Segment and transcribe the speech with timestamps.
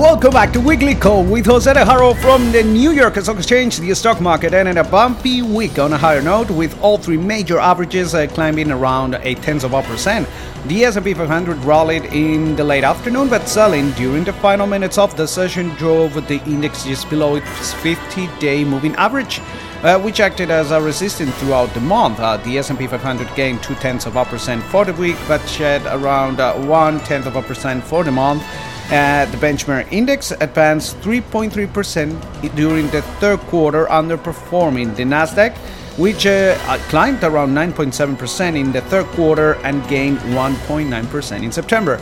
[0.00, 3.76] Welcome back to Weekly Call with Jose De Haro from the New York Stock Exchange.
[3.80, 7.58] The stock market ended a bumpy week on a higher note, with all three major
[7.58, 10.26] averages uh, climbing around a tenth of a percent.
[10.68, 15.14] The S&P 500 rallied in the late afternoon, but selling during the final minutes of
[15.18, 19.42] the session drove the index just below its 50-day moving average.
[19.82, 22.20] Uh, which acted as a resistance throughout the month.
[22.20, 25.80] Uh, the S&P 500 gained two tenths of a percent for the week, but shed
[25.86, 28.42] around uh, one tenth of a percent for the month.
[28.90, 35.56] Uh, the benchmark index advanced 3.3% during the third quarter, underperforming the Nasdaq,
[35.96, 42.00] which uh, climbed around 9.7% in the third quarter and gained 1.9% in September.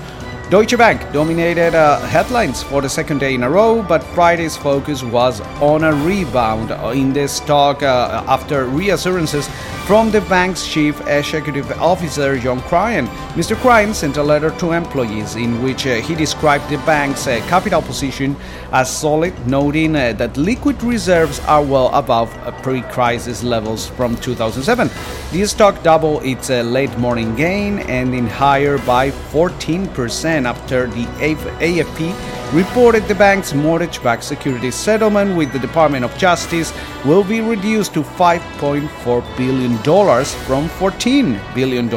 [0.49, 5.03] Deutsche Bank dominated uh, headlines for the second day in a row, but Friday's focus
[5.03, 9.47] was on a rebound in the stock uh, after reassurances
[9.89, 13.07] from the bank's chief executive officer, John Cryan.
[13.33, 13.57] Mr.
[13.57, 17.81] Cryan sent a letter to employees in which uh, he described the bank's uh, capital
[17.81, 18.37] position
[18.71, 24.15] as solid, noting uh, that liquid reserves are well above uh, pre crisis levels from
[24.17, 24.91] 2007.
[25.33, 33.07] The stock doubled its late morning gain, ending higher by 14% after the AFP reported
[33.07, 36.73] the bank's mortgage backed securities settlement with the Department of Justice
[37.05, 41.91] will be reduced to $5.4 billion from $14 billion.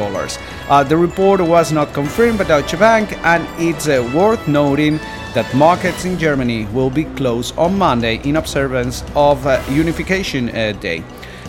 [0.68, 4.98] Uh, the report was not confirmed by Deutsche Bank, and it's uh, worth noting
[5.34, 10.72] that markets in Germany will be closed on Monday in observance of uh, Unification uh,
[10.72, 11.02] Day.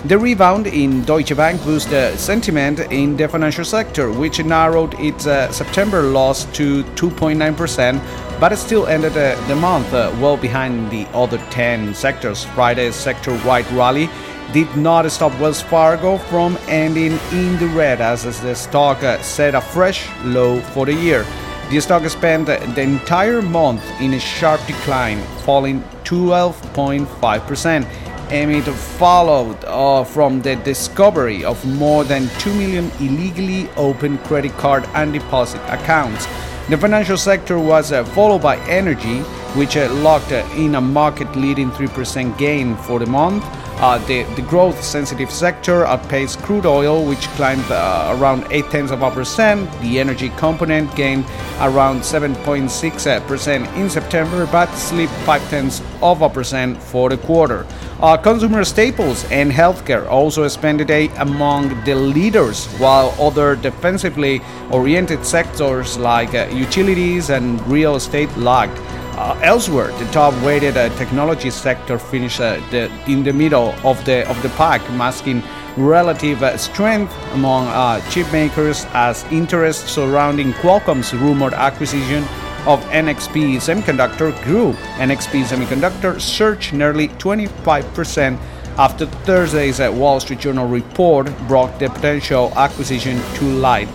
[0.05, 5.49] The rebound in Deutsche Bank boosted sentiment in the financial sector, which narrowed its uh,
[5.49, 8.01] September loss to 2.9%,
[8.37, 12.43] but still ended uh, the month uh, well behind the other 10 sectors.
[12.43, 14.09] Friday's sector wide rally
[14.51, 19.55] did not stop Wells Fargo from ending in the red as the stock uh, set
[19.55, 21.25] a fresh low for the year.
[21.69, 28.02] The stock spent the entire month in a sharp decline, falling 12.5%
[28.33, 34.83] amid followed uh, from the discovery of more than 2 million illegally opened credit card
[34.95, 36.25] and deposit accounts.
[36.69, 39.19] The financial sector was uh, followed by energy,
[39.59, 43.43] which uh, locked uh, in a market leading 3% gain for the month.
[43.77, 48.91] Uh, the, the growth sensitive sector outpaced crude oil, which climbed uh, around 8 tenths
[48.91, 49.69] of a percent.
[49.81, 51.25] The energy component gained
[51.59, 57.65] around 7.6% in September, but slipped 5 tenths of a percent for the quarter.
[57.99, 64.41] Uh, consumer staples and healthcare also spent the day among the leaders, while other defensively
[64.71, 68.77] oriented sectors like uh, utilities and real estate lagged.
[69.15, 74.27] Uh, elsewhere, the top-weighted uh, technology sector finished uh, the, in the middle of the
[74.27, 75.43] of the pack, masking
[75.77, 82.23] relative uh, strength among uh, chip makers as interest surrounding Qualcomm's rumored acquisition
[82.65, 84.73] of NXP Semiconductor grew.
[84.97, 88.39] NXP Semiconductor surged nearly 25%
[88.77, 93.87] after Thursday's uh, Wall Street Journal report brought the potential acquisition to light.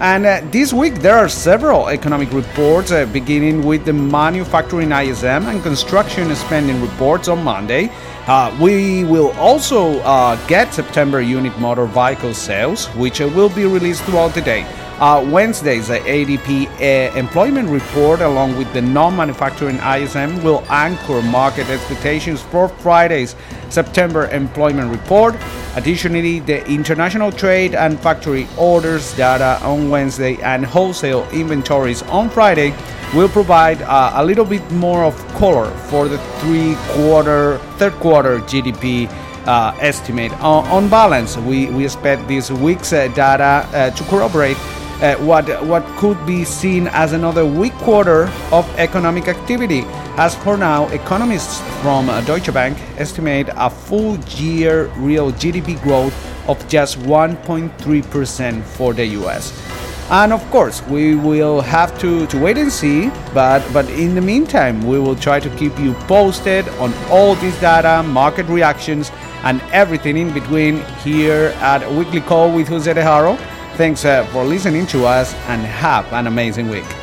[0.00, 5.46] And uh, this week there are several economic reports, uh, beginning with the manufacturing ISM
[5.46, 7.92] and construction spending reports on Monday.
[8.26, 13.66] Uh, we will also uh, get September unit motor vehicle sales, which uh, will be
[13.66, 14.62] released throughout the day.
[15.00, 22.40] Uh, Wednesday's ADP employment report, along with the non manufacturing ISM, will anchor market expectations
[22.40, 23.36] for Friday's
[23.68, 25.34] September employment report.
[25.76, 32.74] Additionally, the international trade and factory orders data on Wednesday and wholesale inventories on Friday
[33.14, 38.40] will provide uh, a little bit more of color for the three quarter, third quarter
[38.40, 39.08] GDP
[39.46, 40.32] uh, estimate.
[40.40, 44.56] On, on, balance, we, we expect this week's uh, data uh, to corroborate
[45.02, 49.82] uh, what what could be seen as another weak quarter of economic activity.
[50.16, 56.14] As for now, economists from uh, Deutsche Bank estimate a full year real GDP growth
[56.48, 59.52] of just 1.3% for the US.
[60.10, 64.20] And of course, we will have to, to wait and see, but, but in the
[64.20, 69.12] meantime, we will try to keep you posted on all this data, market reactions,
[69.44, 73.36] and everything in between here at Weekly Call with Jose De Haro.
[73.76, 76.99] Thanks uh, for listening to us and have an amazing week.